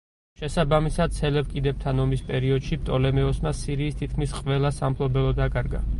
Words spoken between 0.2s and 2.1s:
შესაბამისად, სელევკიდებთან